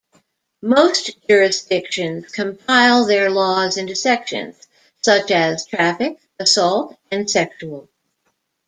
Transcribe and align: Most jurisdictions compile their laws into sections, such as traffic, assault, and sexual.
Most 0.63 1.11
jurisdictions 1.29 2.25
compile 2.31 3.05
their 3.05 3.29
laws 3.29 3.77
into 3.77 3.93
sections, 3.95 4.65
such 5.03 5.29
as 5.29 5.67
traffic, 5.67 6.17
assault, 6.39 6.97
and 7.11 7.29
sexual. 7.29 7.87